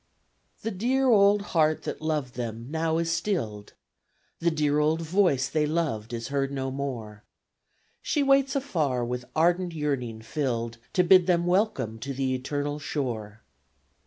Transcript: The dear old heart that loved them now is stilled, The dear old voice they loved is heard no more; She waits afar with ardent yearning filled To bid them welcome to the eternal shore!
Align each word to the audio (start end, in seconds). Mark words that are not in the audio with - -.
The 0.63 0.71
dear 0.71 1.07
old 1.09 1.43
heart 1.53 1.83
that 1.83 2.01
loved 2.01 2.33
them 2.33 2.65
now 2.71 2.97
is 2.97 3.11
stilled, 3.11 3.73
The 4.39 4.49
dear 4.49 4.79
old 4.79 5.01
voice 5.03 5.47
they 5.47 5.67
loved 5.67 6.11
is 6.11 6.29
heard 6.29 6.51
no 6.51 6.71
more; 6.71 7.23
She 8.01 8.23
waits 8.23 8.55
afar 8.55 9.05
with 9.05 9.25
ardent 9.35 9.75
yearning 9.75 10.23
filled 10.23 10.79
To 10.93 11.03
bid 11.03 11.27
them 11.27 11.45
welcome 11.45 11.99
to 11.99 12.15
the 12.15 12.33
eternal 12.33 12.79
shore! 12.79 13.43